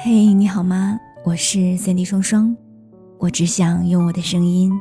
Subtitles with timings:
[0.00, 0.96] 嘿，你好吗？
[1.24, 2.56] 我是三 D 双双，
[3.18, 4.72] 我只想用我的声音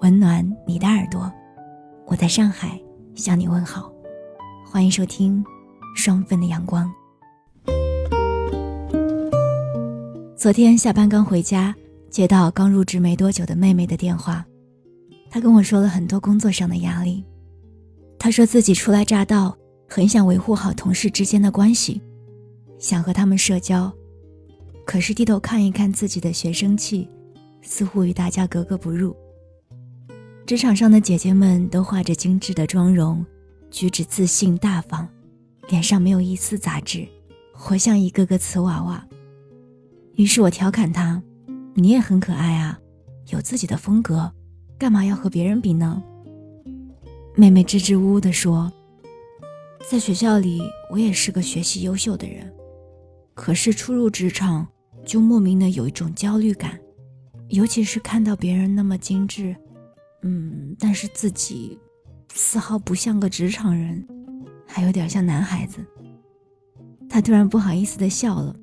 [0.00, 1.32] 温暖你的耳朵。
[2.06, 2.76] 我在上海
[3.14, 3.88] 向你问好，
[4.66, 5.44] 欢迎收听
[5.96, 6.92] 《双份的阳光》。
[10.36, 11.72] 昨天下班刚回家，
[12.10, 14.44] 接到刚入职没多久的妹妹的电话，
[15.30, 17.24] 她跟我说了很多工作上的压力。
[18.18, 19.56] 她说自己初来乍到，
[19.88, 22.02] 很想维护好同事之间的关系，
[22.80, 23.92] 想和他们社交。
[24.84, 27.08] 可是低头看一看自己的学生气，
[27.62, 29.16] 似乎与大家格格不入。
[30.46, 33.24] 职场上的姐姐们都画着精致的妆容，
[33.70, 35.08] 举止自信大方，
[35.68, 37.08] 脸上没有一丝杂质，
[37.52, 39.04] 活像一个个瓷娃娃。
[40.16, 41.20] 于是我调侃她
[41.74, 42.78] ：“你也很可爱啊，
[43.30, 44.30] 有自己的风格，
[44.78, 46.02] 干嘛要和别人比呢？”
[47.34, 48.70] 妹妹支支吾吾地说
[49.90, 52.52] ：“在学校里，我也是个学习优秀的人，
[53.32, 54.68] 可是初入职场。”
[55.04, 56.78] 就莫名的有一种焦虑感，
[57.48, 59.54] 尤其是看到别人那么精致，
[60.22, 61.78] 嗯，但是自己
[62.32, 64.06] 丝毫不像个职场人，
[64.66, 65.84] 还有点像男孩子。
[67.08, 68.56] 他突然不好意思的笑了，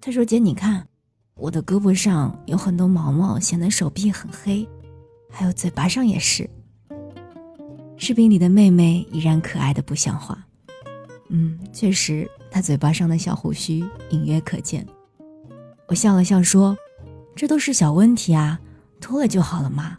[0.00, 0.86] 他说：“姐，你看，
[1.34, 4.66] 我的胳膊上有很多毛毛，显得手臂很黑，
[5.30, 6.48] 还有嘴巴上也是。”
[7.98, 10.46] 视频里的妹妹依然可爱的不像话，
[11.28, 14.86] 嗯，确实，她嘴巴上的小胡须隐约可见。
[15.88, 16.76] 我笑了笑说
[17.36, 18.60] ：“这都是小问题啊，
[19.00, 19.98] 脱了就好了嘛。”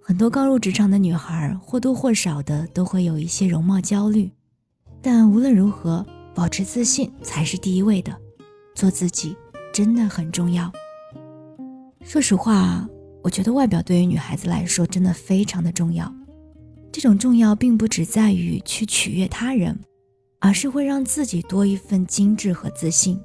[0.00, 4.30] 很多刚入职场的女孩或多或少的都会有一些容貌焦虑，
[5.00, 6.04] 但无论如何，
[6.34, 8.12] 保持自信才是第一位的。
[8.74, 9.36] 做自己
[9.72, 10.72] 真的很重要。
[12.02, 12.88] 说实话，
[13.22, 16.12] 我觉得外表对于女孩子来说真的非常的重要。
[16.90, 19.78] 这种重要并不只在于去取悦他人，
[20.40, 23.20] 而是会让自己多一份精致和自信。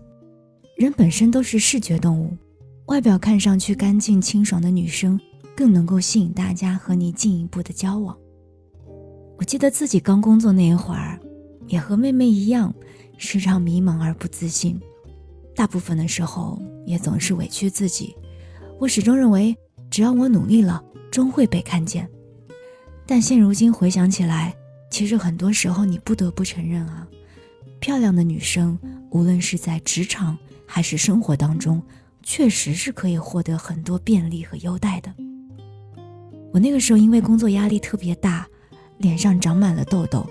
[0.78, 2.38] 人本身都是视觉动物，
[2.86, 5.20] 外表看上去干净清爽的女生，
[5.56, 8.16] 更能够吸引大家和你进一步的交往。
[9.40, 11.20] 我记得自己刚工作那一会儿，
[11.66, 12.72] 也和妹妹一样，
[13.18, 14.80] 时常迷茫而不自信，
[15.56, 18.16] 大部分的时候也总是委屈自己。
[18.80, 19.58] 我始终认为，
[19.90, 22.08] 只要我努力了，终会被看见。
[23.08, 24.56] 但现如今回想起来，
[24.92, 27.08] 其实很多时候你不得不承认啊，
[27.80, 28.78] 漂亮的女生，
[29.10, 30.38] 无论是在职场，
[30.68, 31.82] 还是生活当中，
[32.22, 35.12] 确实是可以获得很多便利和优待的。
[36.54, 38.48] 我那个时候因为工作压力特别大，
[38.98, 40.26] 脸上长满了痘痘，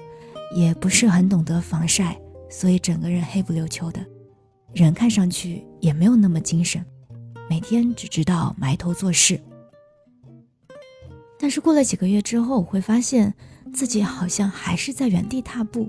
[0.55, 2.21] 也不是很懂得防晒，
[2.51, 4.05] 所以整个人黑不溜秋的，
[4.75, 6.85] 人看上去也没有那么精神，
[7.49, 9.41] 每天只知道埋头做事。
[11.39, 13.33] 但是过了几个月之后，我会发现
[13.73, 15.89] 自己好像还是在原地踏步，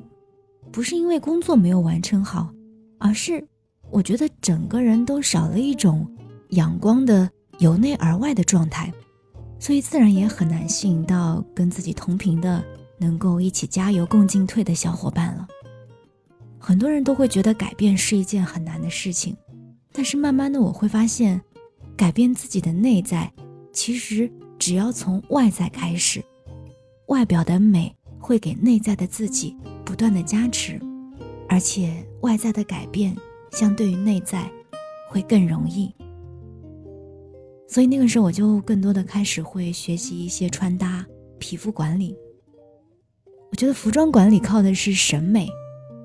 [0.72, 2.54] 不是因为工作没有完成好，
[3.00, 3.48] 而是。
[3.90, 6.06] 我觉得整个人都少了一种
[6.50, 8.92] 阳光的由内而外的状态，
[9.60, 12.64] 所以自然也很难吸引到跟自己同频的、
[13.00, 15.48] 能够一起加油共进退的小伙伴了。
[16.60, 19.36] 很多人都会觉得改变是一件很难的事情，
[19.92, 21.42] 但是慢慢的我会发现，
[21.96, 23.32] 改变自己的内在，
[23.72, 26.24] 其实只要从外在开始，
[27.08, 29.56] 外表的美会给内在的自己
[29.86, 30.80] 不断的加持，
[31.48, 33.16] 而且外在的改变。
[33.58, 34.48] 相对于内在，
[35.10, 35.92] 会更容易。
[37.68, 41.04] 所以那个时候，我就更多的开始会学习一些穿搭、
[41.40, 42.16] 皮肤管理。
[43.50, 45.50] 我觉得服装管理靠的是审美，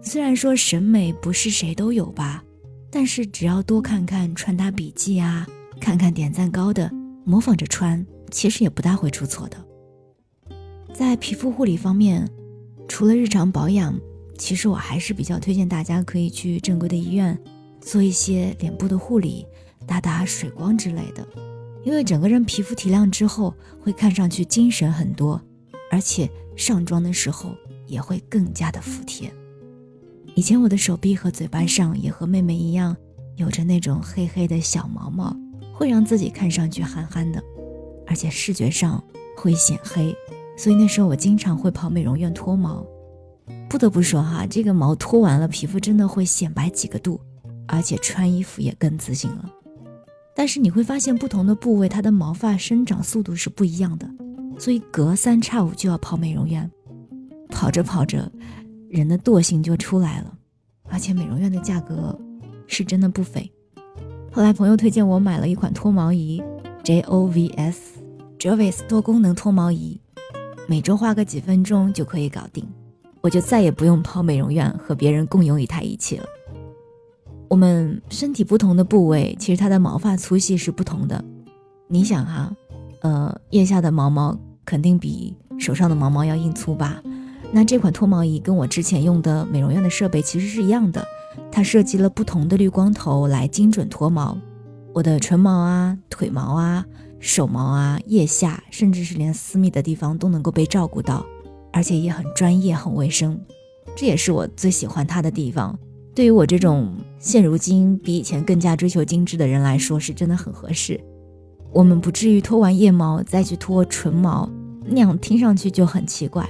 [0.00, 2.42] 虽然说审美不是谁都有吧，
[2.90, 5.46] 但是只要多看看穿搭笔记啊，
[5.78, 6.90] 看看点赞高的，
[7.22, 9.58] 模仿着穿，其实也不大会出错的。
[10.94, 12.26] 在皮肤护理方面，
[12.88, 13.94] 除了日常保养。
[14.38, 17.38] 其实我还是比较推荐大家可以去正规的医院
[17.80, 19.46] 做一些脸部的护理，
[19.86, 21.26] 打打水光之类的，
[21.84, 25.40] 因为整个人皮肤提亮之后会看上去精神很多，
[25.90, 27.54] 而且上妆的时候
[27.86, 29.32] 也会更加的服帖。
[30.34, 32.96] 以前我的手臂和嘴巴上也和妹妹一样，
[33.36, 35.36] 有着那种黑黑的小毛毛，
[35.74, 37.42] 会让自己看上去憨憨的，
[38.06, 39.02] 而且视觉上
[39.36, 40.14] 会显黑，
[40.56, 42.86] 所以那时候我经常会跑美容院脱毛。
[43.72, 47.18] 不得不说哈，这个毛脱完了，皮肤真的会显白几个度，
[47.66, 49.50] 而且穿衣服也更自信了。
[50.36, 54.06] 但是你会发现，不同的部位它的毛发生长速度是不一样的，
[54.58, 56.70] 所以隔三差五就要跑美容院。
[57.48, 58.30] 跑着跑着，
[58.90, 60.36] 人的惰性就出来了，
[60.90, 62.14] 而且美容院的价格
[62.66, 63.50] 是真的不菲。
[64.30, 66.42] 后来朋友推荐我买了一款脱毛仪
[66.84, 69.98] ，JOVS，Jovis 多功能脱毛仪，
[70.68, 72.68] 每周花个几分钟就可以搞定。
[73.22, 76.26] 我就再也不用跑美容院和别人共用一台仪器了。
[77.48, 81.24] 我们身体不同的部位，其实它的毛发粗细是不同的。
[81.86, 82.52] 你想哈，
[83.02, 87.00] 呃，腋下的毛毛肯定比手上的毛毛要硬粗吧？
[87.52, 91.06] 那这款脱毛仪跟我之前用的美容院的设备其实是一样的，
[91.50, 94.36] 它设计了不同的滤光头来精准脱毛。
[94.94, 96.84] 我的唇毛啊、腿毛啊、
[97.20, 101.24] 手毛啊、腋下，甚至是连私密的地方都能够被照顾到，
[101.72, 103.40] 而且也很专业、很卫生。
[103.96, 105.78] 这也是我最喜欢它的地方。
[106.14, 111.00] 对于我这种现如今比以前更加追求精致的人来说，是真的很合适。
[111.72, 114.48] 我们不至于脱完腋毛再去脱唇毛，
[114.86, 116.46] 那样听上去就很奇怪。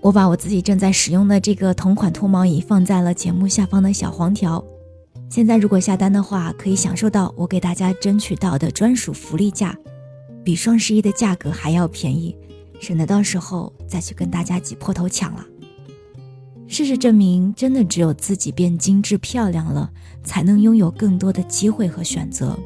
[0.00, 4.64] 我把我自己正在使用的这个同款脱毛仪放在了节目下方的小黄条。
[5.30, 9.76] 现在如果下单的话，可以享受到我给大家争取到的专属福利价，
[10.44, 12.36] 比双十一的价格还要便宜，
[12.80, 15.44] 省得到时候再去跟大家挤破头抢了。
[16.66, 19.90] 事实证明，真的只有自己变精致漂亮了，
[20.22, 22.58] 才能拥有更多的机会和选择，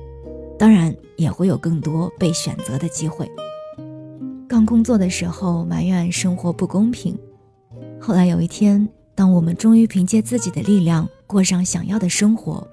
[0.58, 3.30] 当然也会有更多被选择的机会。
[4.48, 7.18] 刚工作的时候埋怨生活不公平。
[8.00, 12.66] 后来有一天，当我们终于凭借自己的力量过上想要的生活，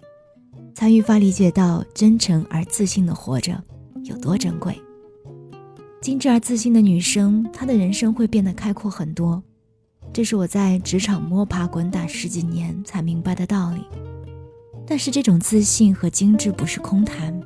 [0.73, 3.61] 才愈发理解到真诚而自信的活着
[4.03, 4.79] 有多珍贵。
[6.05, 9.41] 精致而自信的女生，她的人生会变得开阔很多。
[10.13, 13.83] 这是我在职场摸爬滚打十几年才明白的道理。
[14.85, 17.41] 但是这种自信和精致不是空谈，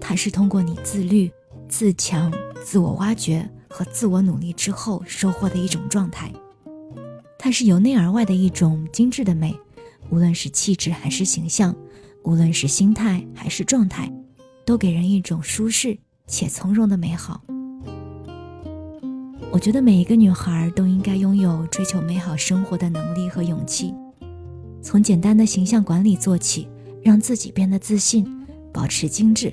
[0.00, 1.30] 它是通过你自律、
[1.68, 2.32] 自强、
[2.64, 6.32] 自我挖掘和自我努力之后收获的一种状态。
[7.38, 9.54] 它是由内而外的一种精致的美，
[10.08, 11.76] 无论是气质还是形象，
[12.22, 14.10] 无论是心态还是状态，
[14.64, 17.42] 都给人一种舒适且从容的美好。
[19.50, 23.94] 我觉得每一个女孩都应该拥有追求美好生活的能力和勇气，
[24.82, 26.68] 从简单的形象管理做起，
[27.02, 29.52] 让自己变得自信，保持精致，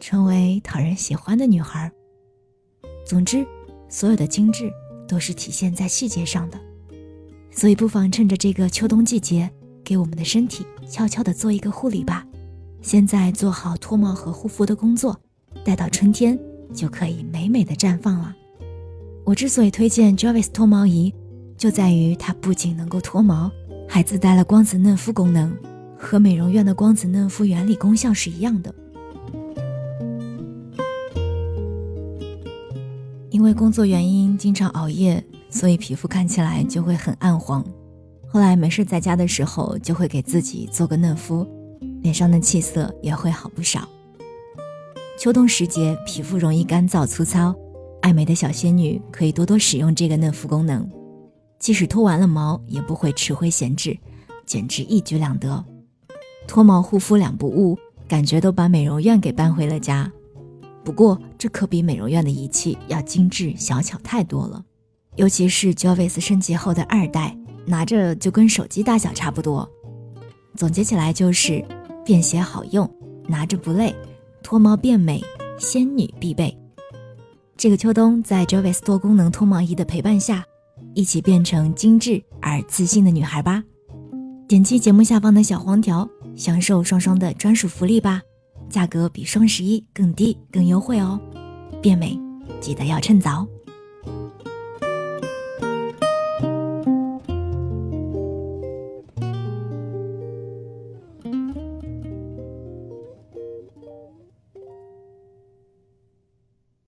[0.00, 1.92] 成为讨人喜欢的女孩。
[3.06, 3.46] 总之，
[3.88, 4.72] 所有的精致
[5.06, 6.58] 都是体现在细节上的。
[7.50, 9.48] 所以，不妨趁着这个秋冬季节，
[9.84, 12.26] 给我们的身体悄悄地做一个护理吧。
[12.80, 15.20] 现在做好脱毛和护肤的工作，
[15.62, 16.38] 待到春天
[16.72, 18.34] 就可以美美的绽放了。
[19.24, 21.12] 我之所以推荐 Jarvis 脱毛仪，
[21.56, 23.50] 就在于它不仅能够脱毛，
[23.88, 25.56] 还自带了光子嫩肤功能，
[25.98, 28.74] 和美容院的光子嫩肤原理功效是一样的。
[33.30, 35.24] 因为工作原因，经常熬夜。
[35.50, 37.64] 所以皮肤看起来就会很暗黄，
[38.26, 41.46] 后来没事在家的时候就会给自己做个嫩肤，
[42.02, 43.88] 脸上的气色也会好不少。
[45.16, 47.54] 秋冬时节皮肤容易干燥粗糙，
[48.04, 50.86] 爱美的小仙女可以多多使用这个嫩肤功能，
[51.58, 53.98] 即使脱完了毛也不会吃灰闲置，
[54.44, 55.64] 简直一举两得。
[56.46, 60.12] 脱毛护肤两不误，感觉都把美容院给搬回了家。
[60.84, 64.62] 不过这可比美容院的仪器要精致小巧太多了。
[65.16, 67.34] 尤其是 Jovis 升级后的二代，
[67.64, 69.66] 拿着就跟手机大小差不多。
[70.56, 71.64] 总结起来就是：
[72.04, 72.86] 便携好用，
[73.26, 73.96] 拿着不累，
[74.42, 75.22] 脱毛变美，
[75.58, 76.54] 仙女必备。
[77.56, 80.44] 这个秋冬，在 Jovis 多功能脱毛仪的陪伴下，
[80.94, 83.62] 一起变成精致而自信的女孩吧！
[84.48, 88.20] 点击节目下方的小黄条，享受双双的专属福利吧！
[88.68, 91.18] 价格比双十一更低更优惠哦！
[91.80, 92.18] 变美，
[92.60, 93.46] 记得要趁早。